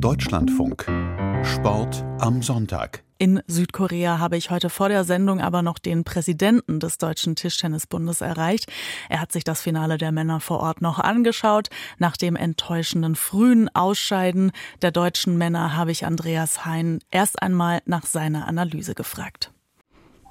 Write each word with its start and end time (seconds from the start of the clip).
Deutschlandfunk. 0.00 0.86
Sport 1.42 2.04
am 2.20 2.40
Sonntag. 2.40 3.02
In 3.18 3.42
Südkorea 3.48 4.20
habe 4.20 4.36
ich 4.36 4.48
heute 4.48 4.70
vor 4.70 4.88
der 4.88 5.02
Sendung 5.02 5.40
aber 5.40 5.62
noch 5.62 5.80
den 5.80 6.04
Präsidenten 6.04 6.78
des 6.78 6.98
Deutschen 6.98 7.34
Tischtennisbundes 7.34 8.20
erreicht. 8.20 8.70
Er 9.08 9.20
hat 9.20 9.32
sich 9.32 9.42
das 9.42 9.60
Finale 9.60 9.98
der 9.98 10.12
Männer 10.12 10.38
vor 10.38 10.60
Ort 10.60 10.82
noch 10.82 11.00
angeschaut. 11.00 11.68
Nach 11.98 12.16
dem 12.16 12.36
enttäuschenden 12.36 13.16
frühen 13.16 13.68
Ausscheiden 13.74 14.52
der 14.82 14.92
deutschen 14.92 15.36
Männer 15.36 15.76
habe 15.76 15.90
ich 15.90 16.06
Andreas 16.06 16.64
Hein 16.64 17.00
erst 17.10 17.42
einmal 17.42 17.80
nach 17.84 18.06
seiner 18.06 18.46
Analyse 18.46 18.94
gefragt. 18.94 19.50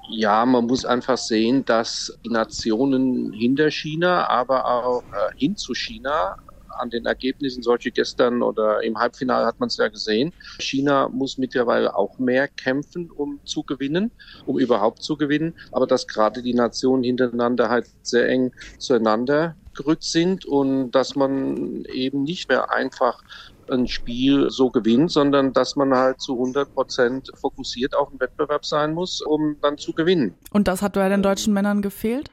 Ja, 0.08 0.46
man 0.46 0.64
muss 0.64 0.86
einfach 0.86 1.18
sehen, 1.18 1.66
dass 1.66 2.18
die 2.24 2.30
Nationen 2.30 3.34
hinter 3.34 3.70
China, 3.70 4.26
aber 4.28 4.64
auch 4.64 5.02
äh, 5.02 5.36
hin 5.36 5.56
zu 5.56 5.74
China 5.74 6.38
an 6.78 6.90
den 6.90 7.06
Ergebnissen, 7.06 7.62
solche 7.62 7.90
gestern 7.90 8.42
oder 8.42 8.82
im 8.82 8.98
Halbfinale 8.98 9.46
hat 9.46 9.60
man 9.60 9.68
es 9.68 9.76
ja 9.76 9.88
gesehen. 9.88 10.32
China 10.58 11.08
muss 11.08 11.38
mittlerweile 11.38 11.96
auch 11.96 12.18
mehr 12.18 12.48
kämpfen, 12.48 13.10
um 13.10 13.40
zu 13.44 13.62
gewinnen, 13.62 14.10
um 14.46 14.58
überhaupt 14.58 15.02
zu 15.02 15.16
gewinnen. 15.16 15.54
Aber 15.72 15.86
dass 15.86 16.06
gerade 16.06 16.42
die 16.42 16.54
Nationen 16.54 17.02
hintereinander 17.02 17.68
halt 17.68 17.86
sehr 18.02 18.28
eng 18.28 18.52
zueinander 18.78 19.56
gerückt 19.74 20.04
sind 20.04 20.44
und 20.44 20.90
dass 20.90 21.14
man 21.14 21.84
eben 21.84 22.24
nicht 22.24 22.48
mehr 22.48 22.72
einfach 22.72 23.22
ein 23.70 23.86
Spiel 23.86 24.50
so 24.50 24.70
gewinnt, 24.70 25.10
sondern 25.10 25.52
dass 25.52 25.76
man 25.76 25.94
halt 25.94 26.20
zu 26.20 26.32
100 26.34 26.74
Prozent 26.74 27.30
fokussiert 27.40 27.94
auf 27.94 28.10
den 28.10 28.20
Wettbewerb 28.20 28.64
sein 28.64 28.94
muss, 28.94 29.20
um 29.20 29.56
dann 29.60 29.78
zu 29.78 29.92
gewinnen. 29.92 30.34
Und 30.52 30.68
das 30.68 30.82
hat 30.82 30.94
bei 30.94 31.08
den 31.08 31.22
deutschen 31.22 31.52
Männern 31.52 31.82
gefehlt? 31.82 32.30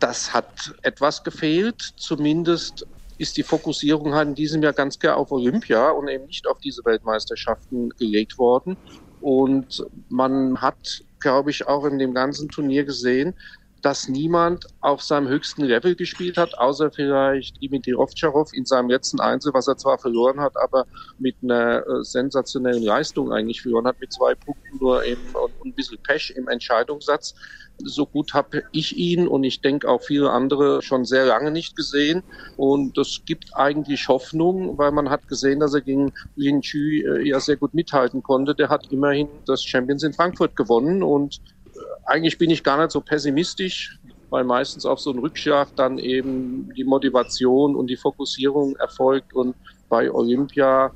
Das 0.00 0.32
hat 0.32 0.74
etwas 0.82 1.22
gefehlt, 1.24 1.80
zumindest 1.96 2.86
ist 3.20 3.36
die 3.36 3.42
Fokussierung 3.42 4.14
halt 4.14 4.28
in 4.28 4.34
diesem 4.34 4.62
Jahr 4.62 4.72
ganz 4.72 4.98
klar 4.98 5.18
auf 5.18 5.30
Olympia 5.30 5.90
und 5.90 6.08
eben 6.08 6.24
nicht 6.24 6.46
auf 6.46 6.58
diese 6.58 6.82
Weltmeisterschaften 6.86 7.90
gelegt 7.90 8.38
worden. 8.38 8.78
Und 9.20 9.84
man 10.08 10.62
hat, 10.62 11.02
glaube 11.18 11.50
ich, 11.50 11.68
auch 11.68 11.84
in 11.84 11.98
dem 11.98 12.14
ganzen 12.14 12.48
Turnier 12.48 12.84
gesehen, 12.84 13.34
dass 13.82 14.08
niemand 14.08 14.66
auf 14.80 15.02
seinem 15.02 15.28
höchsten 15.28 15.64
Level 15.64 15.94
gespielt 15.94 16.38
hat, 16.38 16.58
außer 16.58 16.90
vielleicht 16.90 17.60
Dimitri 17.60 17.94
Ovtcharov 17.94 18.52
in 18.54 18.64
seinem 18.64 18.88
letzten 18.88 19.20
Einzel, 19.20 19.52
was 19.52 19.68
er 19.68 19.76
zwar 19.76 19.98
verloren 19.98 20.40
hat, 20.40 20.56
aber 20.56 20.86
mit 21.18 21.36
einer 21.42 21.86
äh, 21.86 22.02
sensationellen 22.02 22.82
Leistung 22.82 23.32
eigentlich 23.32 23.60
verloren 23.60 23.86
hat, 23.86 24.00
mit 24.00 24.12
zwei 24.12 24.34
Punkten 24.34 24.78
nur 24.78 24.98
und 24.98 25.49
ein 25.70 25.74
bisschen 25.74 25.98
Pech 26.02 26.32
im 26.36 26.48
Entscheidungssatz. 26.48 27.34
So 27.82 28.06
gut 28.06 28.34
habe 28.34 28.62
ich 28.72 28.96
ihn 28.96 29.26
und 29.26 29.44
ich 29.44 29.62
denke 29.62 29.88
auch 29.88 30.02
viele 30.02 30.30
andere 30.30 30.82
schon 30.82 31.04
sehr 31.04 31.24
lange 31.24 31.50
nicht 31.50 31.76
gesehen. 31.76 32.22
Und 32.56 32.98
das 32.98 33.22
gibt 33.24 33.50
eigentlich 33.54 34.08
Hoffnung, 34.08 34.76
weil 34.76 34.92
man 34.92 35.08
hat 35.08 35.26
gesehen, 35.28 35.60
dass 35.60 35.74
er 35.74 35.80
gegen 35.80 36.12
Lin 36.36 36.60
Chu 36.60 36.78
äh, 36.78 37.26
ja 37.26 37.40
sehr 37.40 37.56
gut 37.56 37.72
mithalten 37.72 38.22
konnte. 38.22 38.54
Der 38.54 38.68
hat 38.68 38.86
immerhin 38.90 39.28
das 39.46 39.64
Champions 39.64 40.02
in 40.02 40.12
Frankfurt 40.12 40.56
gewonnen 40.56 41.02
und 41.02 41.40
eigentlich 42.04 42.38
bin 42.38 42.50
ich 42.50 42.64
gar 42.64 42.78
nicht 42.78 42.90
so 42.90 43.00
pessimistisch, 43.00 43.98
weil 44.30 44.44
meistens 44.44 44.84
auf 44.84 45.00
so 45.00 45.10
einen 45.10 45.20
Rückschlag 45.20 45.74
dann 45.76 45.98
eben 45.98 46.72
die 46.74 46.84
Motivation 46.84 47.76
und 47.76 47.88
die 47.88 47.96
Fokussierung 47.96 48.76
erfolgt 48.76 49.34
und 49.34 49.56
bei 49.88 50.10
Olympia 50.10 50.92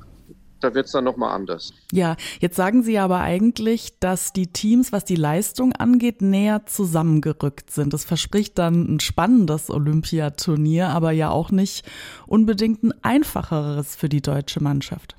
da 0.65 0.73
wird 0.73 0.87
es 0.87 0.91
dann 0.91 1.03
nochmal 1.03 1.33
anders. 1.33 1.73
Ja, 1.91 2.15
jetzt 2.39 2.55
sagen 2.55 2.83
Sie 2.83 2.97
aber 2.97 3.19
eigentlich, 3.21 3.99
dass 3.99 4.33
die 4.33 4.47
Teams, 4.47 4.91
was 4.91 5.05
die 5.05 5.15
Leistung 5.15 5.73
angeht, 5.73 6.21
näher 6.21 6.65
zusammengerückt 6.65 7.71
sind. 7.71 7.93
Das 7.93 8.03
verspricht 8.03 8.57
dann 8.57 8.95
ein 8.95 8.99
spannendes 8.99 9.69
Olympiaturnier, 9.69 10.89
aber 10.89 11.11
ja 11.11 11.29
auch 11.29 11.51
nicht 11.51 11.85
unbedingt 12.27 12.83
ein 12.83 12.93
einfacheres 13.03 13.95
für 13.95 14.09
die 14.09 14.21
deutsche 14.21 14.61
Mannschaft. 14.61 15.15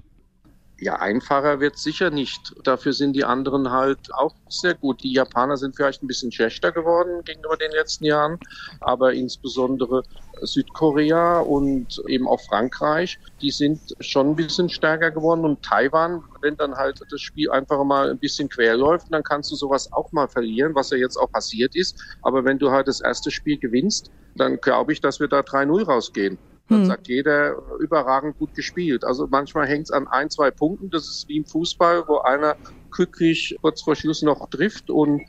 Ja, 0.78 0.96
einfacher 0.96 1.58
wird 1.60 1.78
sicher 1.78 2.10
nicht. 2.10 2.54
Dafür 2.62 2.92
sind 2.92 3.14
die 3.14 3.24
anderen 3.24 3.70
halt 3.70 4.12
auch 4.12 4.34
sehr 4.50 4.74
gut. 4.74 5.02
Die 5.02 5.12
Japaner 5.12 5.56
sind 5.56 5.74
vielleicht 5.74 6.02
ein 6.02 6.06
bisschen 6.06 6.30
schlechter 6.30 6.70
geworden 6.70 7.24
gegenüber 7.24 7.56
den 7.56 7.70
letzten 7.70 8.04
Jahren, 8.04 8.38
aber 8.80 9.14
insbesondere 9.14 10.02
Südkorea 10.42 11.38
und 11.38 12.02
eben 12.08 12.28
auch 12.28 12.42
Frankreich, 12.42 13.18
die 13.40 13.50
sind 13.50 13.80
schon 14.00 14.30
ein 14.30 14.36
bisschen 14.36 14.68
stärker 14.68 15.10
geworden. 15.10 15.46
Und 15.46 15.62
Taiwan, 15.62 16.22
wenn 16.42 16.58
dann 16.58 16.74
halt 16.74 17.00
das 17.10 17.22
Spiel 17.22 17.50
einfach 17.50 17.82
mal 17.82 18.10
ein 18.10 18.18
bisschen 18.18 18.50
quer 18.50 18.76
läuft, 18.76 19.06
dann 19.10 19.22
kannst 19.22 19.50
du 19.50 19.56
sowas 19.56 19.90
auch 19.94 20.12
mal 20.12 20.28
verlieren, 20.28 20.74
was 20.74 20.90
ja 20.90 20.98
jetzt 20.98 21.16
auch 21.16 21.32
passiert 21.32 21.74
ist. 21.74 21.98
Aber 22.20 22.44
wenn 22.44 22.58
du 22.58 22.70
halt 22.70 22.86
das 22.86 23.00
erste 23.00 23.30
Spiel 23.30 23.58
gewinnst, 23.58 24.10
dann 24.34 24.60
glaube 24.60 24.92
ich, 24.92 25.00
dass 25.00 25.20
wir 25.20 25.28
da 25.28 25.40
3-0 25.40 25.86
rausgehen. 25.86 26.38
Dann 26.68 26.80
hm. 26.80 26.86
sagt 26.86 27.08
jeder, 27.08 27.56
überragend 27.78 28.38
gut 28.38 28.54
gespielt. 28.54 29.04
Also 29.04 29.26
manchmal 29.30 29.66
hängt 29.66 29.84
es 29.84 29.90
an 29.90 30.08
ein, 30.08 30.30
zwei 30.30 30.50
Punkten. 30.50 30.90
Das 30.90 31.08
ist 31.08 31.28
wie 31.28 31.36
im 31.36 31.44
Fußball, 31.44 32.08
wo 32.08 32.18
einer 32.18 32.56
glücklich 32.90 33.56
kurz 33.60 33.82
vor 33.82 33.94
Schluss 33.94 34.22
noch 34.22 34.48
trifft 34.50 34.90
und 34.90 35.22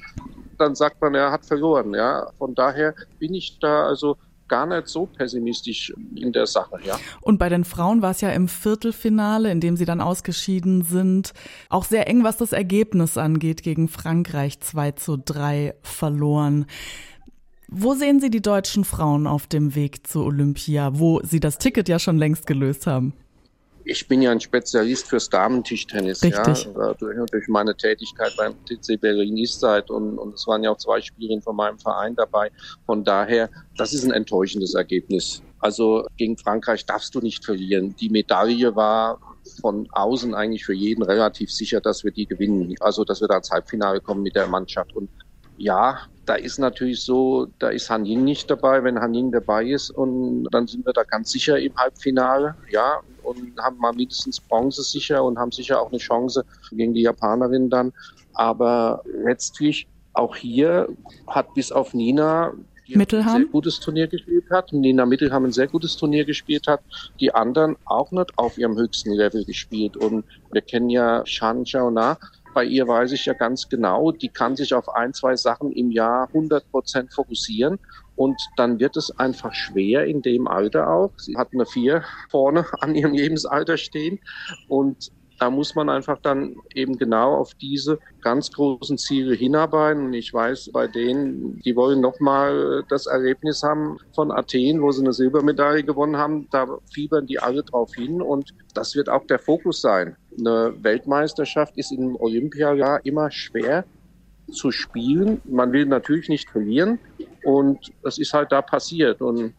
dann 0.57 0.73
sagt 0.73 1.01
man, 1.01 1.13
er 1.13 1.31
hat 1.31 1.45
verloren. 1.45 1.93
Ja, 1.93 2.31
von 2.37 2.55
daher 2.55 2.95
bin 3.19 3.33
ich 3.33 3.59
da 3.59 3.85
also 3.85 4.17
gar 4.47 4.65
nicht 4.65 4.87
so 4.87 5.05
pessimistisch 5.05 5.93
in 6.15 6.31
der 6.31 6.47
Sache, 6.47 6.79
ja. 6.83 6.97
Und 7.21 7.37
bei 7.37 7.49
den 7.49 7.65
Frauen 7.65 8.01
war 8.01 8.11
es 8.11 8.21
ja 8.21 8.29
im 8.29 8.47
Viertelfinale, 8.47 9.51
in 9.51 9.59
dem 9.59 9.75
sie 9.75 9.85
dann 9.85 10.01
ausgeschieden 10.01 10.83
sind, 10.83 11.33
auch 11.69 11.83
sehr 11.83 12.07
eng, 12.07 12.23
was 12.23 12.37
das 12.37 12.53
Ergebnis 12.53 13.17
angeht, 13.17 13.61
gegen 13.61 13.87
Frankreich 13.89 14.59
2 14.61 14.91
zu 14.91 15.17
3 15.17 15.75
verloren. 15.81 16.65
Wo 17.69 17.93
sehen 17.93 18.21
Sie 18.21 18.29
die 18.29 18.41
deutschen 18.41 18.85
Frauen 18.85 19.27
auf 19.27 19.47
dem 19.47 19.75
Weg 19.75 20.07
zur 20.07 20.25
Olympia, 20.25 20.99
wo 20.99 21.21
Sie 21.23 21.39
das 21.39 21.57
Ticket 21.57 21.89
ja 21.89 21.99
schon 21.99 22.17
längst 22.17 22.47
gelöst 22.47 22.87
haben? 22.87 23.13
Ich 23.83 24.07
bin 24.07 24.21
ja 24.21 24.31
ein 24.31 24.41
Spezialist 24.41 25.07
fürs 25.07 25.29
Damentischtennis, 25.29 26.21
Richtig. 26.21 26.65
ja, 26.65 26.93
durch, 26.93 27.17
durch 27.31 27.47
meine 27.47 27.75
Tätigkeit 27.75 28.33
beim 28.37 28.53
TC 28.65 28.99
Berlin 28.99 29.37
Eastside 29.37 29.85
und, 29.87 30.17
und 30.17 30.35
es 30.35 30.45
waren 30.45 30.63
ja 30.63 30.71
auch 30.71 30.77
zwei 30.77 30.99
Spielerinnen 30.99 31.41
von 31.41 31.55
meinem 31.55 31.79
Verein 31.79 32.13
dabei. 32.15 32.51
Von 32.85 33.05
daher, 33.05 33.49
das 33.77 33.93
ist 33.93 34.03
ein 34.03 34.11
enttäuschendes 34.11 34.73
Ergebnis. 34.73 35.41
Also 35.59 36.05
gegen 36.17 36.37
Frankreich 36.37 36.85
darfst 36.85 37.15
du 37.15 37.21
nicht 37.21 37.45
verlieren. 37.45 37.95
Die 37.95 38.09
Medaille 38.09 38.75
war 38.75 39.19
von 39.61 39.87
außen 39.91 40.35
eigentlich 40.35 40.65
für 40.65 40.73
jeden 40.73 41.03
relativ 41.03 41.51
sicher, 41.51 41.79
dass 41.79 42.03
wir 42.03 42.11
die 42.11 42.25
gewinnen. 42.25 42.75
Also, 42.81 43.05
dass 43.05 43.21
wir 43.21 43.27
da 43.27 43.37
ins 43.37 43.51
Halbfinale 43.51 44.01
kommen 44.01 44.21
mit 44.21 44.35
der 44.35 44.47
Mannschaft. 44.47 44.93
Und 44.95 45.09
ja, 45.57 46.01
da 46.27 46.35
ist 46.35 46.59
natürlich 46.59 47.03
so, 47.03 47.47
da 47.57 47.69
ist 47.69 47.89
Han 47.89 48.05
Ying 48.05 48.23
nicht 48.23 48.49
dabei. 48.49 48.83
Wenn 48.83 48.99
Han 48.99 49.13
Ying 49.13 49.31
dabei 49.31 49.65
ist, 49.65 49.89
und 49.89 50.47
dann 50.51 50.67
sind 50.67 50.85
wir 50.85 50.93
da 50.93 51.03
ganz 51.03 51.31
sicher 51.31 51.57
im 51.57 51.75
Halbfinale, 51.75 52.55
ja, 52.69 52.99
und 53.23 53.57
haben 53.59 53.77
mal 53.77 53.93
mindestens 53.93 54.39
Bronze 54.39 54.83
sicher 54.83 55.23
und 55.23 55.39
haben 55.39 55.51
sicher 55.51 55.81
auch 55.81 55.89
eine 55.89 55.97
Chance 55.97 56.45
gegen 56.71 56.93
die 56.93 57.01
Japanerin 57.01 57.69
dann. 57.69 57.93
Aber 58.33 59.03
letztlich 59.05 59.87
auch 60.13 60.35
hier 60.35 60.89
hat 61.27 61.53
bis 61.53 61.71
auf 61.71 61.93
Nina 61.93 62.53
die 62.87 62.97
Mittelham. 62.97 63.27
ein 63.27 63.41
sehr 63.41 63.45
gutes 63.45 63.79
Turnier 63.79 64.07
gespielt 64.07 64.45
hat. 64.49 64.71
Nina 64.71 65.05
Mittelham 65.05 65.45
ein 65.45 65.51
sehr 65.51 65.67
gutes 65.67 65.97
Turnier 65.97 66.25
gespielt 66.25 66.67
hat. 66.67 66.81
Die 67.19 67.33
anderen 67.33 67.75
auch 67.85 68.11
nicht 68.11 68.37
auf 68.37 68.57
ihrem 68.57 68.77
höchsten 68.77 69.11
Level 69.11 69.43
gespielt. 69.45 69.97
Und 69.97 70.25
wir 70.51 70.61
kennen 70.61 70.89
ja 70.89 71.25
Shan 71.25 71.63
Xiaona, 71.63 72.17
bei 72.57 72.65
ihr 72.65 72.87
weiß 72.87 73.11
ich 73.11 73.27
ja 73.27 73.33
ganz 73.33 73.69
genau, 73.69 74.11
die 74.11 74.29
kann 74.29 74.55
sich 74.55 74.73
auf 74.73 74.89
ein, 74.89 75.13
zwei 75.13 75.35
Sachen 75.35 75.71
im 75.73 75.91
Jahr 75.91 76.25
100 76.29 76.71
Prozent 76.71 77.13
fokussieren. 77.13 77.77
Und 78.15 78.35
dann 78.55 78.79
wird 78.79 78.97
es 78.97 79.11
einfach 79.19 79.53
schwer 79.53 80.05
in 80.05 80.23
dem 80.23 80.47
Alter 80.47 80.89
auch. 80.89 81.11
Sie 81.17 81.37
hat 81.37 81.49
eine 81.53 81.67
Vier 81.67 82.03
vorne 82.31 82.65
an 82.79 82.95
ihrem 82.95 83.13
Lebensalter 83.13 83.77
stehen. 83.77 84.17
Und 84.67 85.11
da 85.37 85.51
muss 85.51 85.75
man 85.75 85.87
einfach 85.87 86.17
dann 86.23 86.55
eben 86.73 86.97
genau 86.97 87.35
auf 87.35 87.53
diese 87.53 87.99
ganz 88.21 88.51
großen 88.51 88.97
Ziele 88.97 89.35
hinarbeiten. 89.35 90.05
Und 90.05 90.13
ich 90.13 90.33
weiß, 90.33 90.71
bei 90.73 90.87
denen, 90.87 91.61
die 91.61 91.75
wollen 91.75 92.01
nochmal 92.01 92.83
das 92.89 93.05
Erlebnis 93.05 93.61
haben 93.61 93.99
von 94.15 94.31
Athen, 94.31 94.81
wo 94.81 94.91
sie 94.91 95.03
eine 95.03 95.13
Silbermedaille 95.13 95.83
gewonnen 95.83 96.17
haben, 96.17 96.47
da 96.49 96.65
fiebern 96.91 97.27
die 97.27 97.37
alle 97.37 97.61
drauf 97.61 97.93
hin. 97.93 98.19
Und 98.19 98.55
das 98.73 98.95
wird 98.95 99.09
auch 99.09 99.27
der 99.27 99.37
Fokus 99.37 99.79
sein. 99.79 100.17
Eine 100.37 100.73
Weltmeisterschaft 100.81 101.77
ist 101.77 101.91
im 101.91 102.15
Olympiajahr 102.15 103.05
immer 103.05 103.31
schwer 103.31 103.85
zu 104.51 104.71
spielen. 104.71 105.41
Man 105.45 105.71
will 105.71 105.85
natürlich 105.85 106.29
nicht 106.29 106.49
verlieren. 106.49 106.99
Und 107.43 107.91
das 108.03 108.17
ist 108.17 108.33
halt 108.33 108.51
da 108.51 108.61
passiert. 108.61 109.21
Und 109.21 109.53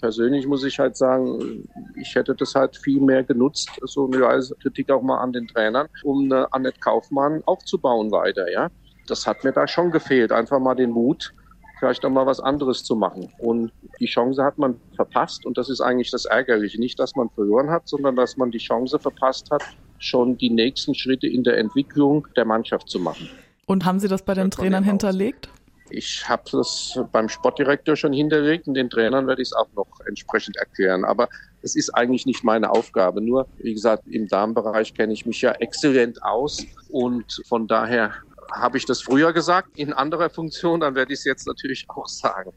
persönlich 0.00 0.46
muss 0.46 0.64
ich 0.64 0.78
halt 0.78 0.96
sagen, 0.96 1.66
ich 1.96 2.14
hätte 2.14 2.34
das 2.34 2.54
halt 2.54 2.76
viel 2.76 3.00
mehr 3.00 3.22
genutzt, 3.22 3.70
so 3.84 4.10
eine 4.10 4.42
Kritik 4.60 4.90
auch 4.90 5.02
mal 5.02 5.18
an 5.18 5.32
den 5.32 5.48
Trainern, 5.48 5.88
um 6.02 6.24
eine 6.24 6.52
Annette 6.52 6.78
Kaufmann 6.78 7.42
aufzubauen 7.46 8.10
weiter, 8.10 8.50
ja. 8.50 8.68
Das 9.06 9.26
hat 9.26 9.44
mir 9.44 9.52
da 9.52 9.66
schon 9.66 9.90
gefehlt, 9.90 10.32
einfach 10.32 10.58
mal 10.58 10.74
den 10.74 10.90
Mut, 10.90 11.32
vielleicht 11.78 12.04
auch 12.04 12.10
mal 12.10 12.26
was 12.26 12.40
anderes 12.40 12.84
zu 12.84 12.96
machen. 12.96 13.30
Und 13.38 13.72
die 14.00 14.06
Chance 14.06 14.42
hat 14.42 14.58
man 14.58 14.80
verpasst 14.94 15.46
und 15.46 15.56
das 15.56 15.70
ist 15.70 15.80
eigentlich 15.80 16.10
das 16.10 16.24
Ärgerliche. 16.26 16.78
Nicht, 16.78 16.98
dass 16.98 17.14
man 17.14 17.30
verloren 17.30 17.70
hat, 17.70 17.88
sondern 17.88 18.16
dass 18.16 18.36
man 18.36 18.50
die 18.50 18.58
Chance 18.58 18.98
verpasst 18.98 19.50
hat, 19.50 19.62
schon 20.04 20.36
die 20.38 20.50
nächsten 20.50 20.94
Schritte 20.94 21.26
in 21.26 21.42
der 21.44 21.58
Entwicklung 21.58 22.26
der 22.36 22.44
Mannschaft 22.44 22.88
zu 22.88 22.98
machen. 22.98 23.28
Und 23.66 23.84
haben 23.84 23.98
Sie 23.98 24.08
das 24.08 24.22
bei 24.22 24.34
den 24.34 24.50
Trainern 24.50 24.84
hinterlegt? 24.84 25.48
Ich 25.90 26.28
habe 26.28 26.42
das 26.50 26.98
beim 27.12 27.28
Sportdirektor 27.28 27.94
schon 27.94 28.12
hinterlegt 28.12 28.66
und 28.66 28.74
den 28.74 28.90
Trainern 28.90 29.26
werde 29.26 29.42
ich 29.42 29.48
es 29.48 29.52
auch 29.52 29.68
noch 29.76 29.86
entsprechend 30.06 30.56
erklären. 30.56 31.04
Aber 31.04 31.28
es 31.62 31.76
ist 31.76 31.90
eigentlich 31.90 32.26
nicht 32.26 32.42
meine 32.42 32.70
Aufgabe. 32.70 33.20
Nur, 33.20 33.46
wie 33.58 33.74
gesagt, 33.74 34.04
im 34.08 34.26
Darmbereich 34.28 34.94
kenne 34.94 35.12
ich 35.12 35.26
mich 35.26 35.40
ja 35.40 35.52
exzellent 35.52 36.22
aus 36.22 36.64
und 36.88 37.40
von 37.46 37.66
daher 37.66 38.12
habe 38.52 38.78
ich 38.78 38.86
das 38.86 39.02
früher 39.02 39.32
gesagt 39.32 39.78
in 39.78 39.92
anderer 39.92 40.30
Funktion, 40.30 40.80
dann 40.80 40.94
werde 40.94 41.12
ich 41.12 41.20
es 41.20 41.24
jetzt 41.24 41.46
natürlich 41.46 41.86
auch 41.88 42.06
sagen. 42.06 42.52